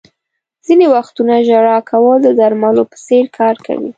[0.65, 3.89] •ځینې وختونه ژړا کول د درملو په څېر کار کوي.